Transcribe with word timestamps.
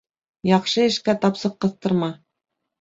Яҡшы 0.49 0.85
эшкә 0.87 1.17
тапсыҡ 1.27 1.61
ҡыҫтырма. 1.63 2.13